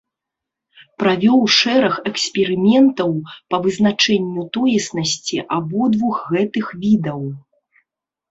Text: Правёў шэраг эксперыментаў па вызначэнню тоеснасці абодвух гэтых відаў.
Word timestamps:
Правёў 1.01 1.39
шэраг 1.57 1.97
эксперыментаў 2.11 3.11
па 3.53 3.57
вызначэнню 3.65 4.47
тоеснасці 4.57 5.37
абодвух 5.57 6.17
гэтых 6.33 6.65
відаў. 6.87 7.21